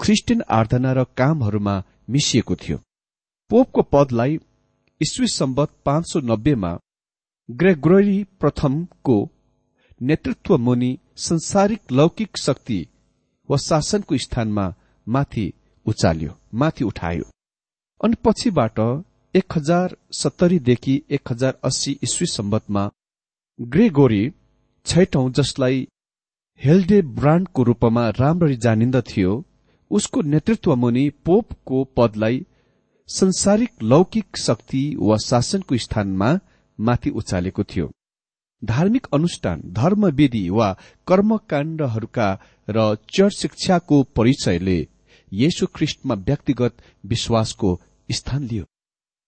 ख्रिस्टियन 0.00 0.42
आराधना 0.50 0.92
र 0.92 1.04
कामहरूमा 1.16 1.74
मिसिएको 2.10 2.54
थियो। 2.62 2.78
पोपको 3.50 3.82
पदलाई 3.92 4.38
इस्वी 5.00 5.26
सम्बत 5.30 5.70
पाँच 5.84 6.12
सौ 6.12 6.20
नब्बेमा 6.30 6.72
ग्रेग्रोरी 7.48 8.18
प्रथमको 8.40 9.18
नेतृत्व 10.00 10.56
मुनि 10.58 10.90
संसारिक 11.18 11.92
लौकिक 11.92 12.38
शक्ति 12.38 12.80
वा 13.48 13.56
शासनको 13.68 14.18
स्थानमा 14.26 14.66
माथि 15.06 15.46
उचाल्यो 15.86 16.38
माथि 16.54 16.84
उठायो। 16.84 17.30
अनि 18.02 18.14
पछिबाट 18.24 18.78
एक 19.34 19.52
हजार 19.56 19.94
सत्तरीदेखि 20.12 20.94
एक 21.10 21.30
हजार 21.30 21.58
अस्सी 21.64 21.90
इस्वी 22.02 22.26
सम्बतमा 22.26 22.82
ग्रेगोरी 23.60 24.22
छैटौं 24.86 25.30
जसलाई 25.32 25.86
हेल्डे 26.60 27.00
ब्रान्डको 27.18 27.62
रूपमा 27.62 28.08
राम्ररी 28.18 28.56
जानिन्दथ्यो 28.56 29.34
उसको 29.90 30.22
नेतृत्व 30.22 30.74
मुनि 30.76 31.08
पोपको 31.26 31.84
पदलाई 31.96 32.44
संसारिक 33.08 33.82
लौकिक 33.82 34.38
शक्ति 34.38 34.82
वा 35.00 35.16
शासनको 35.26 35.76
स्थानमा 35.76 36.32
माथि 36.78 37.10
उचालेको 37.10 37.64
थियो। 37.64 37.90
धार्मिक 38.62 39.06
अनुष्ठान 39.14 39.62
धर्मविधि 39.72 40.48
वा 40.50 40.72
कर्मकाण्डहरूका 41.06 42.28
र 42.68 42.94
चर्च 43.14 43.38
शिक्षाको 43.38 44.02
परिचयले 44.16 44.78
येशु 45.32 45.66
ख्रिष्टमा 45.74 46.14
व्यक्तिगत 46.26 46.82
विश्वासको 47.06 47.74
स्थान 48.12 48.42
लियो। 48.44 48.64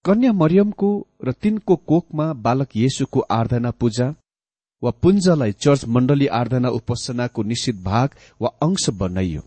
कन्या 0.04 0.32
मरियमको 0.32 0.90
र 1.24 1.32
तिनको 1.42 1.74
कोखमा 1.90 2.26
बालक 2.44 2.76
येशुको 2.76 3.20
आराधना 3.30 3.70
पूजा 3.80 4.06
वा 4.82 4.90
पुञ्जलाई 5.02 5.52
चर्च 5.64 5.84
मण्डली 5.94 6.26
आराधना 6.38 6.68
उपासनाको 6.78 7.42
निश्चित 7.42 7.76
भाग 7.82 8.08
वा 8.40 8.48
अंश 8.62 8.88
बनाइयो। 9.00 9.42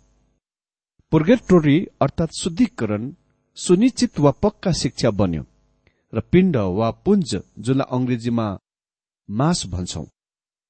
पुर्गेटोरी 1.12 1.78
अर्थात 2.02 2.30
शुद्धिकरण 2.34 3.12
सुनिश्चित 3.58 4.20
वा 4.20 4.32
पक्का 4.44 4.72
शिक्षा 4.82 5.10
बन्यो 5.20 5.44
र 6.14 6.20
पिण्ड 6.32 6.56
वा 6.78 6.90
पुञ्ज 7.06 7.30
जसलाई 7.60 7.88
अंग्रेजीमा 7.98 8.48
मास 9.30 9.66
भन्छौ 9.68 10.04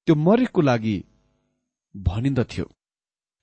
त्यो 0.08 0.16
मरेको 0.18 0.62
लागि 0.62 0.98
भनिन्दथ्यो। 1.96 2.66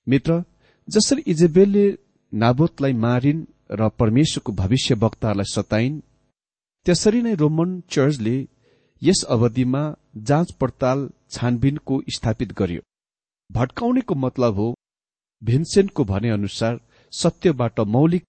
मित्र 0.07 0.43
जसरी 0.87 1.21
इजेबेलले 1.27 1.85
नाबोतलाई 2.33 2.93
मारिन् 3.05 3.45
र 3.69 3.89
परमेश्वरको 3.89 4.51
भविष्य 4.51 4.95
वक्ताहरूलाई 4.95 5.53
सताइन्। 5.53 6.01
त्यसरी 6.85 7.21
नै 7.21 7.33
रोमन 7.33 7.69
चर्चले 7.89 8.37
यस 9.01 9.23
अवधिमा 9.29 9.83
जाँच 10.17 10.51
पड़ताल 10.51 11.09
छानबिनको 11.31 12.01
स्थापित 12.09 12.51
गर्यो। 12.53 12.81
भट्काउनेको 13.49 14.15
मतलब 14.15 14.55
हो 14.55 14.67
भिन्सेन्टको 15.41 16.03
भने 16.03 16.29
अनुसार 16.29 16.79
सत्यबाट 17.13 17.79
मौलिक 17.79 18.23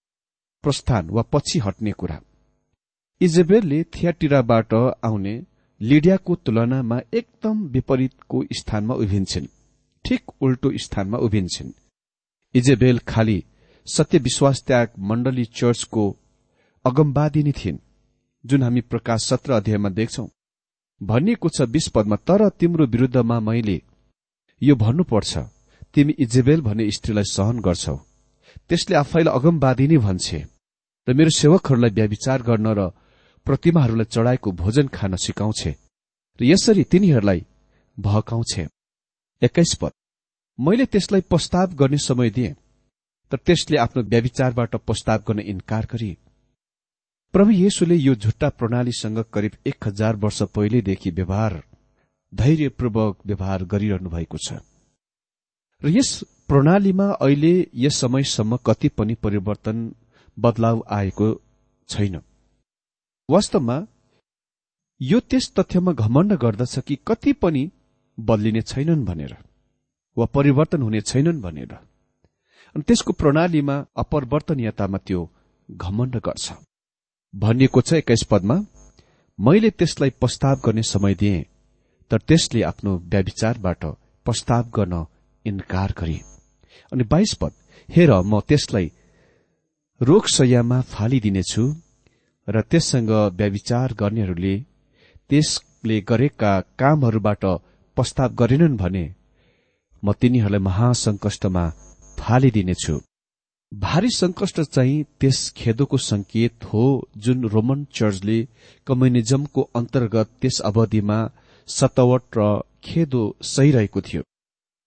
प्रस्थान 0.65 1.11
वा 1.11 1.23
पछि 1.23 1.59
हट्ने 1.59 1.93
कुरा। 1.93 2.21
इजेबेलले 3.21 3.83
थियाटिराबाट 3.85 4.75
आउने 5.05 5.35
लिडियाको 5.81 6.35
तुलनामा 6.35 6.99
एकदम 7.15 7.67
विपरीतको 7.67 8.43
स्थानमा 8.53 8.95
उभिन्छन्। 8.95 9.47
ठिक 10.05 10.33
उल्टो 10.41 10.71
स्थानमा 10.79 11.19
उभिन्छन्। 11.19 11.73
इजेबेल 12.55 12.99
खाली 13.09 13.45
सत्य 13.87 14.19
विश्वास 14.19 14.63
त्याग 14.63 14.89
मण्डली 14.99 15.45
चर्चको 15.45 16.05
अगमवादिनी 16.85 17.53
थिइन् 17.53 17.79
जुन 18.45 18.63
हामी 18.63 18.81
प्रकाश 18.81 19.25
सत्र 19.25 19.53
अध्यायमा 19.53 19.89
देख्छौ। 19.89 20.27
भनिएको 21.01 21.49
छ 21.49 21.63
बीस 21.69 21.89
पदमा 21.89 22.17
तर 22.27 22.49
तिम्रो 22.59 22.87
विरूद्धमा 22.87 23.39
मैले 23.41 23.81
यो 24.63 24.75
भन्नुपर्छ 24.77 25.39
तिमी 25.95 26.13
इजेबेल 26.19 26.61
भन्ने 26.61 26.91
स्त्रीलाई 26.91 27.25
सहन 27.25 27.61
गर्छौ। 27.61 27.97
त्यसले 28.69 28.97
आफैलाई 28.97 29.35
अगमवादिनी 29.35 29.99
भन्छे 29.99 30.39
र 31.09 31.15
मेरो 31.15 31.31
सेवकहरूलाई 31.31 31.91
व्याविचार 31.91 32.43
गर्न 32.43 32.67
र 32.79 32.91
प्रतिमाहरूलाई 33.47 34.13
चढाएको 34.15 34.53
भोजन 34.53 34.87
खान 34.89 35.17
सिकाउँछे 35.17 35.71
र 36.41 36.45
यसरी 36.45 36.85
तिनीहरूलाई 36.85 37.47
भहकाउँछे 37.97 38.67
एक्काइस 39.43 39.75
पद। 39.81 39.93
मैले 40.59 40.85
त्यसलाई 40.87 41.21
प्रस्ताव 41.31 41.75
गर्ने 41.75 41.99
समय 41.99 42.31
दिए। 42.31 42.55
तर 43.33 43.39
त्यसले 43.47 43.77
आफ्नो 43.79 44.03
व्याविचारबाट 44.03 44.77
प्रस्ताव 44.77 45.23
गर्न 45.29 45.41
इन्कार 45.53 45.87
गरे। 45.93 46.17
प्रभु 47.35 47.51
येशुले 47.51 47.97
यो 47.97 48.15
झुट्टा 48.15 48.49
प्रणालीसँग 48.49 49.19
करिब 49.33 49.53
एक 49.67 49.87
हजार 49.87 50.17
वर्ष 50.17 50.43
पहिलेदेखि 50.55 51.11
व्यवहार 51.11 51.63
धैर्यपूर्वक 52.33 53.19
व्यवहार 53.27 53.65
गरिरहनु 53.65 54.11
भएको 54.11 54.39
छ। 54.39 54.53
र 55.83 55.89
यस 55.89 56.11
प्रणालीमा 56.49 57.07
अहिले 57.13 57.55
यस 57.75 57.97
समयसम्म 58.01 58.57
कति 58.67 58.89
पनि 58.89 59.15
परिवर्तन 59.15 59.79
बदलाव 60.37 60.83
आएको 60.91 61.29
छैन। 61.89 62.21
वास्तवमा 63.29 63.77
यो 65.01 65.21
त्यस 65.21 65.53
तथ्यमा 65.53 65.93
घमण्ड 65.93 66.33
गर्दछ 66.33 66.79
कि 66.79 66.99
कति 67.07 67.33
पनि 67.33 67.71
बदलिने 68.19 68.63
छैनन् 68.63 69.05
भनेर 69.05 69.37
वा 70.17 70.27
परिवर्तन 70.27 70.83
हुने 70.83 71.01
छैनन् 71.01 71.43
भनेर। 71.43 71.77
अनि 72.77 72.85
त्यसको 72.89 73.13
प्रणालीमा 73.13 73.75
अपरिवर्तनीयतामा 73.97 74.99
त्यो 75.07 75.21
घमण्ड 75.69 76.17
गर्छ। 76.27 76.47
भनिएको 77.35 77.81
छ 77.81 77.93
एक्काइस 77.95 78.23
पदमा 78.31 78.57
मैले 79.39 79.71
त्यसलाई 79.71 80.11
प्रस्ताव 80.21 80.57
गर्ने 80.65 80.83
समय 80.85 81.15
दिए 81.15 81.39
तर 82.11 82.19
त्यसले 82.29 82.63
आफ्नो 82.63 82.93
व्याविचारबाट 83.13 83.85
प्रस्ताव 84.27 84.65
गर्न 84.77 84.95
इन्कार 85.45 85.95
गरे। 86.01 86.19
अनि 86.93 87.05
बाइस 87.13 87.33
पद 87.41 87.53
हेर 87.89 88.13
म 88.23 88.41
त्यसलाई 88.49 88.87
रोगशय्यामा 90.01 90.81
फालिदिनेछु 90.93 91.65
र 92.49 92.61
त्यससँग 92.61 93.11
व्याविचार 93.41 93.95
गर्नेहरूले 94.01 94.55
त्यसले 95.31 96.01
गरेका 96.11 96.53
कामहरूबाट 96.79 97.45
प्रस्ताव 97.97 98.35
गरेनन् 98.35 98.77
भने 98.77 99.07
म 100.03 100.13
तिनीहरूलाई 100.13 100.67
महासंकष्टमा 100.69 101.67
फालिदिनेछु 102.29 102.95
भारी 103.73 104.09
संकष्ट 104.11 104.61
चाहिँ 104.61 105.05
त्यस 105.21 105.39
खेदोको 105.57 105.97
संकेत 105.97 106.65
हो 106.65 106.85
जुन 107.17 107.45
रोमन 107.45 107.85
चर्चले 107.95 108.39
कम्युनिजमको 108.87 109.63
अन्तर्गत 109.77 110.31
त्यस 110.41 110.61
अवधिमा 110.61 111.19
सतावट 111.69 112.39
र 112.39 112.49
खेदो 112.85 113.23
सहिरहेको 113.43 114.01
थियो। 114.01 114.23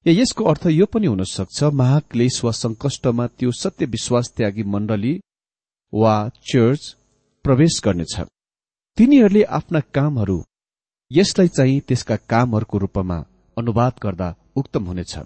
यसको 0.05 0.43
अर्थ 0.43 0.67
यो 0.67 0.85
पनि 0.85 1.07
हुन 1.07 1.23
सक्छ 1.23 1.63
वा 2.43 2.51
संकष्टमा 2.55 3.27
त्यो 3.27 3.51
सत्य 3.51 3.85
विश्वास 3.85 4.33
त्यागी 4.37 4.63
मण्डली 4.73 5.13
वा 5.93 6.15
चर्च 6.51 6.95
प्रवेश 7.45 7.81
गर्नेछ। 7.85 8.15
तिनीहरूले 8.97 9.43
आफ्ना 9.43 9.79
कामहरू 9.95 10.39
यसलाई 11.11 11.47
चाहिँ 11.47 11.81
त्यसका 11.87 12.15
कामहरूको 12.29 12.77
रूपमा 12.77 13.23
अनुवाद 13.57 13.93
गर्दा 14.03 14.35
उक्तम 14.55 14.83
हुनेछ। 14.85 15.19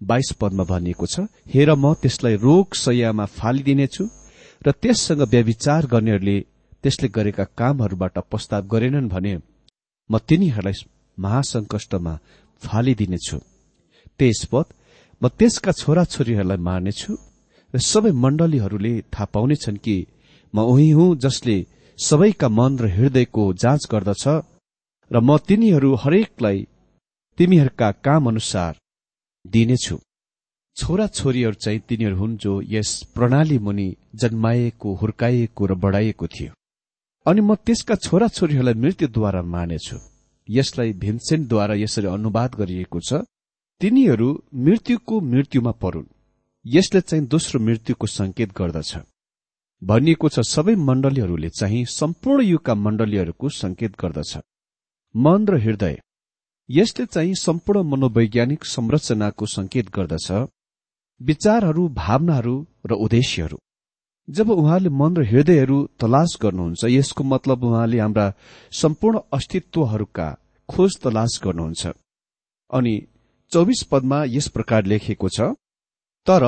बाइस 0.00 0.32
पदमा 0.40 0.64
भनिएको 0.64 1.06
छ 1.06 1.20
हेर 1.46 1.70
म 1.74 1.94
त्यसलाई 1.94 2.36
रोग 2.36 2.74
सयामा 2.76 3.24
फालिदिनेछु 3.32 4.04
र 4.62 4.72
त्यससँग 4.72 5.22
व्याविचार 5.24 5.86
गर्नेहरूले 5.86 6.38
त्यसले 6.84 7.08
गरेका 7.08 7.44
कामहरूबाट 7.58 8.18
प्रस्ताव 8.30 8.66
गरेनन् 8.66 9.08
भने 9.08 9.34
म 10.10 10.18
तिनीहरूलाई 10.18 10.86
महासंकष्टमा 11.18 12.14
फालिदिनेछु। 12.62 13.38
तेइस 14.18 14.44
पद 14.44 14.66
म 15.22 15.28
त्यसका 15.28 15.72
छोराछोरीहरूलाई 15.72 16.60
मार्नेछु 16.60 17.12
र 17.74 17.78
सबै 17.82 18.12
मण्डलीहरूले 18.16 18.92
थाहा 19.12 19.32
पाउनेछन् 19.32 19.82
कि 19.84 19.96
म 20.54 20.56
उही 20.62 20.90
हुँ 20.90 21.16
जसले 21.16 21.56
सबैका 21.98 22.48
मन 22.48 22.72
र 22.78 22.86
हृदयको 22.88 23.44
जाँच 23.54 23.82
गर्दछ 23.90 24.24
र 25.10 25.16
म 25.18 25.36
तिनीहरू 25.38 25.90
हरेकलाई 25.94 26.58
तिमीहरूका 27.38 27.90
काम 28.04 28.28
अनुसार 28.28 28.72
दिनेछु। 29.52 29.96
छोरा 30.76 31.06
छोरीहरू 31.06 31.54
चाहिँ 31.54 31.80
तिनीहरू 31.88 32.16
हुन् 32.16 32.36
जो 32.36 32.52
यस 32.68 32.90
प्रणाली 33.14 33.58
मुनि 33.58 33.88
जन्माइएको 34.14 34.94
हुर्काइएको 34.94 35.66
र 35.66 35.74
बढाइएको 35.74 36.26
थियो। 36.26 36.52
अनि 37.26 37.40
म 37.40 37.54
त्यसका 37.54 37.94
छोरा 37.96 38.28
छोरीहरूलाई 38.28 38.74
मृत्युद्वारा 38.74 39.42
मानेछु। 39.42 39.98
यसलाई 40.48 40.92
भिन्सेन्टद्वारा 40.92 41.74
यसरी 41.74 42.06
अनुवाद 42.06 42.54
गरिएको 42.54 43.00
छ 43.00 43.24
तिनीहरू 43.80 44.28
मृत्युको 44.54 45.20
मृत्युमा 45.20 45.72
परून्। 45.82 46.12
यसले 46.64 47.00
चाहिँ 47.00 47.26
दोस्रो 47.26 47.60
मृत्युको 47.60 48.06
संकेत 48.06 48.50
गर्दछ। 48.58 48.92
भनिएको 49.82 50.28
छ 50.28 50.40
सबै 50.46 50.74
मण्डलीहरूले 50.88 51.48
चाहिँ 51.50 51.84
सम्पूर्ण 51.90 52.42
युगका 52.44 52.74
मण्डलीहरूको 52.74 53.48
संकेत 53.48 53.92
गर्दछ। 54.00 54.32
मन 55.14 55.46
र 55.46 55.60
हृदय 55.60 55.94
यसले 56.68 57.06
चाहिँ 57.06 57.34
सम्पूर्ण 57.34 57.82
मनोवैज्ञानिक 57.82 58.64
संरचनाको 58.64 59.46
संकेत 59.46 59.90
गर्दछ 59.94 60.30
विचारहरू 61.20 61.88
भावनाहरू 61.88 62.54
र 62.86 62.92
उद्देश्यहरू। 62.94 63.58
जब 64.28 64.50
उहाँले 64.50 64.88
मन 64.90 65.16
र 65.16 65.24
हृदयहरू 65.24 65.78
तलास 66.00 66.36
गर्नुहुन्छ 66.42 66.84
यसको 66.88 67.24
मतलब 67.24 67.64
उहाँले 67.64 68.00
हाम्रा 68.00 68.32
सम्पूर्ण 68.72 69.20
अस्तित्वहरूका 69.32 70.28
खोज 70.68 70.98
तलास 71.02 71.40
गर्नुहुन्छ। 71.44 71.86
अनि 72.70 72.94
चौबिस 73.52 73.82
पदमा 73.82 74.24
यस 74.26 74.48
प्रकार 74.48 74.84
लेखिएको 74.84 75.28
छ 75.28 75.40
तर 76.26 76.44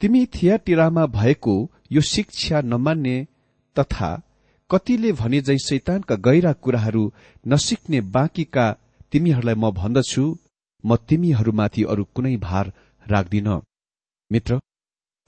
तिमी 0.00 0.26
थियाटिरामा 0.26 1.06
भएको 1.06 1.56
यो 1.92 2.00
शिक्षा 2.00 2.60
नमान्ने 2.64 3.16
तथा 3.76 4.10
कतिले 4.70 5.12
भने 5.12 5.40
जै 5.40 5.58
शैतानका 5.58 6.16
गैरा 6.26 6.52
कुराहरू 6.52 7.10
नसिक्ने 7.48 8.00
बाँकीका 8.10 8.66
तिमीहरूलाई 9.12 9.54
म 9.54 9.70
भन्दछु 9.80 10.24
म 10.84 10.96
तिमीहरूमाथि 11.08 11.82
अरू 11.92 12.04
कुनै 12.14 12.36
भार 12.46 12.72
राख्दिन। 13.06 13.48
मित्र 14.30 14.58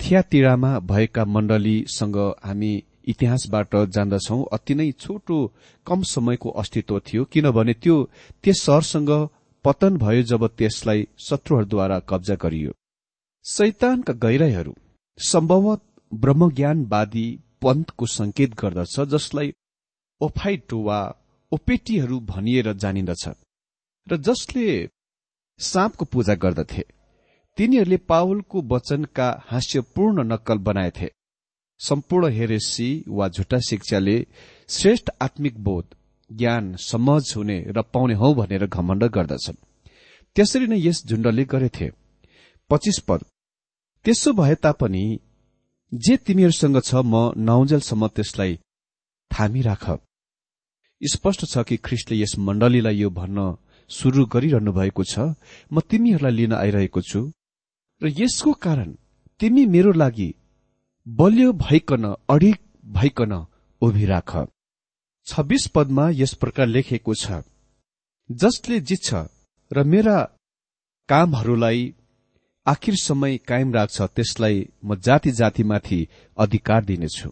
थियातिरामा 0.01 0.71
भएका 0.90 1.25
मण्डलीसँग 1.25 2.16
हामी 2.45 2.73
इतिहासबाट 3.11 3.75
जान्दछौ। 3.95 4.38
अति 4.57 4.75
नै 4.75 4.90
छोटो 5.03 5.37
कम 5.87 6.03
समयको 6.14 6.49
अस्तित्व 6.62 6.99
थियो 7.07 7.25
किनभने 7.33 7.75
त्यो 7.83 7.97
त्यस 8.42 8.62
सहरसँग 8.66 9.11
पतन 9.64 9.97
भयो 9.97 10.23
जब 10.31 10.47
त्यसलाई 10.59 11.07
शत्रुहरूद्वारा 11.27 11.99
कब्जा 12.11 12.35
गरियो। 12.42 12.73
शैतानका 13.45 14.12
गहिराईहरू 14.25 14.75
सम्भवत 15.18 15.83
ब्रह्मज्ञानवादी 16.12 17.27
पन्तको 17.62 18.07
संकेत 18.09 18.51
गर्दछ 18.61 18.97
जसलाई 19.12 19.53
ओफाइटो 20.21 20.79
वा 20.83 20.99
ओपेटीहरू 21.53 22.16
भनिएर 22.33 22.73
जानिन्दछ। 22.75 23.25
र 24.06 24.16
जसले 24.18 24.88
साँपको 25.60 26.04
पूजा 26.04 26.34
गर्दथे 26.34 26.82
तिनीहरूले 27.58 27.96
पावलको 28.08 28.62
वचनका 28.62 29.28
हास्यपूर्ण 29.46 30.22
नक्कल 30.32 30.58
बनाएथे। 30.58 31.08
सम्पूर्ण 31.80 32.30
हेरेसी 32.32 32.88
वा 33.08 33.28
झुटा 33.28 33.58
शिक्षाले 33.68 34.16
श्रेष्ठ 34.68 35.10
आत्मिक 35.22 35.58
बोध 35.64 35.94
ज्ञान 36.30 36.74
समझ 36.82 37.22
हुने 37.36 37.58
र 37.68 37.82
पाउने 37.92 38.14
हौ 38.14 38.32
भनेर 38.34 38.66
घमण्ड 38.66 39.04
गर्दछन्। 39.16 39.62
त्यसरी 40.36 40.66
नै 40.66 40.78
यस 40.78 41.02
झुण्डले 41.06 41.44
गरेथे। 41.44 41.90
पच्चिस 42.70 42.98
पद। 43.08 43.24
त्यसो 44.04 44.32
भए 44.32 44.54
तापनि 44.54 45.04
जे 45.92 46.16
तिमीहरूसँग 46.16 46.80
छ 46.80 46.94
म 47.04 47.32
नौजेलसम्म 47.36 48.06
त्यसलाई 48.08 48.58
थामिराख। 49.30 49.84
स्पष्ट 51.02 51.40
छ 51.52 51.64
कि 51.68 51.76
ख्रिस्टले 51.76 52.16
यस 52.22 52.38
मण्डलीलाई 52.38 52.96
यो 52.96 53.10
भन्न 53.10 53.38
शुरू 53.92 54.24
गरिरहनु 54.26 54.72
भएको 54.72 55.05
छ 55.05 55.14
म 55.72 55.81
तिमीहरूलाई 55.83 56.33
लिन 56.33 56.52
आइरहेको 56.55 57.00
छु। 57.02 57.20
र 58.00 58.05
यसको 58.18 58.52
कारण 58.64 58.90
तिमी 59.40 59.64
मेरो 59.66 59.92
लागि 59.92 60.31
बलियो 61.07 61.52
भइकन 61.59 62.05
अडिक 62.28 62.59
भइकन 62.92 63.33
उभिराख 63.83 64.31
छब्बीस 65.26 65.66
पदमा 65.74 66.05
यस 66.12 66.35
प्रकार 66.35 66.66
लेखेको 66.66 67.14
छ 67.14 67.42
जसले 68.31 68.81
जित्छ 68.81 69.09
र 69.70 69.85
मेरा 69.85 70.18
कामहरूलाई 71.09 71.81
आखिर 72.66 72.94
समय 72.96 73.37
कायम 73.48 73.72
राख्छ 73.74 74.02
त्यसलाई 74.16 74.57
म 74.85 74.94
जाति 74.96 75.31
जातिमाथि 75.31 76.07
अधिकार 76.37 76.85
दिनेछु। 76.85 77.31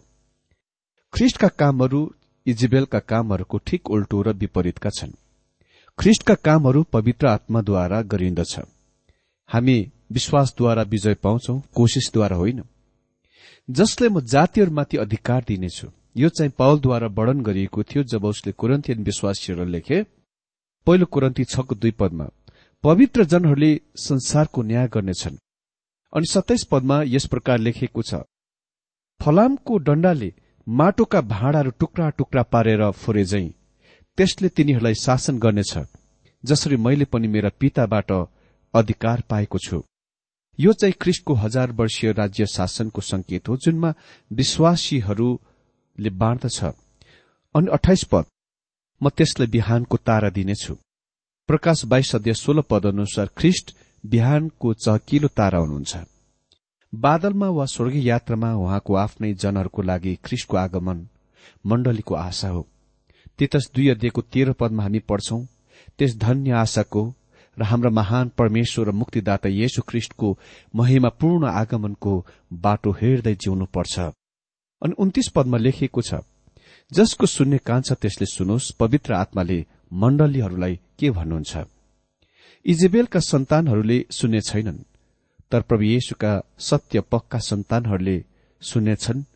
ख्रिष्टका 1.13 1.47
कामहरू 1.61 2.01
इजिबेलका 2.45 2.99
कामहरूको 3.11 3.57
ठिक 3.57 3.89
उल्टो 3.89 4.21
र 4.21 4.33
विपरीतका 4.33 4.89
छन्। 4.89 5.11
ख्रिष्टका 6.01 6.33
कामहरू 6.35 6.81
पवित्र 6.83 7.27
आत्माद्वारा 7.27 8.01
गरिन्दछ। 8.01 8.53
हामी 9.49 9.75
विश्वासद्वारा 10.11 10.83
विजय 10.83 11.13
पाउँछौ 11.13 11.53
कोशिशद्वारा 11.75 12.35
होइन। 12.35 12.61
जसले 13.69 14.09
म 14.09 14.21
जातिहरूमाथि 14.25 14.97
अधिकार 14.97 15.43
दिनेछु 15.47 15.87
यो 16.17 16.29
चाहिँ 16.29 16.51
पावलद्वारा 16.57 17.07
वर्णन 17.07 17.41
गरिएको 17.41 17.83
थियो 17.83 18.03
जब 18.03 18.25
उसले 18.25 18.51
कुरन्थियन 18.53 19.03
विश्वासीहरूलाई 19.03 19.71
लेखे 19.71 20.01
पहिलो 20.87 21.05
कुरन्ती 21.05 21.43
छको 21.43 21.75
दुई 21.75 21.91
पदमा 21.91 22.27
पवित्र 22.83 23.23
जनहरूले 23.25 23.71
संसारको 23.99 24.61
न्याय 24.63 24.87
गर्नेछन्। 24.87 25.37
अनि 26.13 26.33
सत्ताइस 26.33 26.63
पदमा 26.71 27.01
यस 27.05 27.25
प्रकार 27.27 27.57
लेखिएको 27.59 28.01
छ 28.01 28.25
फलामको 29.19 29.77
डण्डाले 29.77 30.33
माटोका 30.67 31.21
भाँडाहरू 31.29 31.71
टुक्रा 31.79 32.09
टुक्रा 32.09 32.43
पारेर 32.43 32.89
फोरे 32.97 33.25
झै 33.25 33.47
त्यसले 34.17 34.49
तिनीहरूलाई 34.49 34.95
शासन 34.95 35.37
गर्नेछ 35.39 35.73
जसरी 36.43 36.75
मैले 36.77 37.05
पनि 37.05 37.27
मेरा 37.27 37.49
पिताबाट 37.59 38.11
अधिकार 38.73 39.23
पाएको 39.29 39.57
छु। 39.57 39.81
यो 40.59 40.73
चाहिँ 40.73 40.95
ख्रिस्टको 41.01 41.33
हजार 41.33 41.71
वर्षीय 41.71 42.11
राज्य 42.11 42.45
शासनको 42.45 43.01
संकेत 43.01 43.49
हो 43.49 43.57
जुनमा 43.57 43.93
विश्वासीहरूले 44.31 46.09
बाँड्दछ। 46.21 46.59
अनि 47.55 47.71
अठाइस 47.71 48.03
पद 48.03 48.25
म 49.01 49.09
त्यसलाई 49.09 49.47
बिहानको 49.47 49.97
तारा 49.97 50.29
दिनेछु। 50.29 50.75
प्रकाश 51.49 51.85
बाइस 51.85 52.15
अध्यय 52.15 52.33
सोह्र 52.33 52.61
पद 52.61 52.85
अनुसार 52.85 53.29
ख्रिष्ट 53.37 53.75
बिहानको 54.05 54.73
चहकिलो 54.73 55.27
तारा 55.27 55.59
हुनुहुन्छ। 55.59 55.97
बादलमा 56.93 57.49
वा 57.49 57.65
स्वर्गीय 57.65 58.07
यात्रामा 58.07 58.53
उहाँको 58.55 58.95
आफ्नै 58.95 59.33
जनहरूको 59.33 59.81
लागि 59.81 60.15
ख्रिस्टको 60.25 60.57
आगमन 60.57 61.07
मण्डलीको 61.65 62.15
आशा 62.15 62.49
हो। 62.49 62.67
तितस 63.41 63.69
दुई 63.75 63.87
अध्ययको 63.89 64.21
तेह्र 64.29 64.51
पदमा 64.53 64.83
हामी 64.83 64.99
पढ्छौं 65.09 65.39
त्यस 65.99 66.15
धन्य 66.17 66.51
आशाको 66.55 67.03
र 67.57 67.63
हाम्रा 67.63 67.89
महान 67.91 68.29
परमेश्वर 68.37 68.87
र 68.87 68.91
मुक्तिदाता 68.93 69.49
येशु 69.51 69.81
ख्रिष्टको 69.87 70.37
महिमा 70.75 71.09
पूर्ण 71.21 71.47
आगमनको 71.51 72.13
बाटो 72.61 72.91
हेर्दै 72.91 73.33
जिउनु 73.35 73.65
पर्छ 73.73 73.99
अनि 74.81 74.95
उन्तिस 74.97 75.29
पदमा 75.29 75.57
लेखिएको 75.57 76.01
छ 76.01 76.21
जसको 76.91 77.25
सुन्ने 77.27 77.57
कान 77.65 77.81
छ 77.81 77.97
त्यसले 78.01 78.25
सुनोस् 78.27 78.71
पवित्र 78.79 79.13
आत्माले 79.13 79.59
मण्डलीहरूलाई 79.93 80.79
के 80.99 81.09
भन्नुहुन्छ? 81.09 81.65
इजेबेलका 82.65 83.19
सन्तानहरूले 83.21 83.99
सुन्ने 84.11 84.41
छैनन् 84.41 84.79
तर 85.51 85.61
प्रभु 85.61 85.83
येशुका 85.85 86.33
सत्य 86.59 87.01
पक्का 87.11 87.39
सन्तानहरूले 87.39 88.17
सुन्नेछन् 88.61 89.27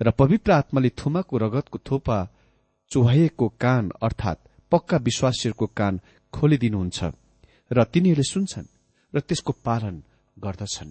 र 0.00 0.10
पवित्र 0.10 0.52
आत्माले 0.52 0.88
थुमाको 0.98 1.38
रगतको 1.38 1.78
थोपा 1.90 2.18
चुहाइएको 2.90 3.48
कान 3.60 3.90
अर्थात 4.02 4.38
पक्का 4.70 4.96
विश्वासीहरूको 4.96 5.66
कान 5.66 6.00
खोलिदिनुहुन्छ 6.32 6.98
र 7.70 7.84
तिनीहरूले 7.84 8.22
सुन्छन् 8.22 8.68
र 9.14 9.20
त्यसको 9.20 9.52
पालन 9.64 10.02
गर्दछन्। 10.36 10.90